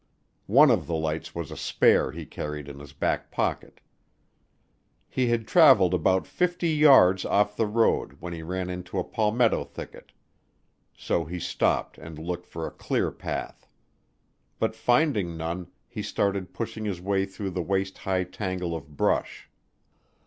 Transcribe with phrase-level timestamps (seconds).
[0.47, 3.81] One of the lights was a spare he carried in his back pocket.
[5.07, 9.63] He had traveled about 50 yards off the road when he ran into a palmetto
[9.63, 10.11] thicket,
[10.97, 13.67] so he stopped and looked for a clear path.
[14.57, 19.51] But finding none, he started pushing his way through the waist high tangle of brush.